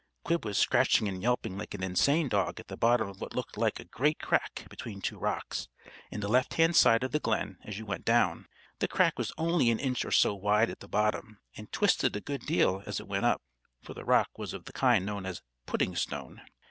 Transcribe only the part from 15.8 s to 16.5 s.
stone."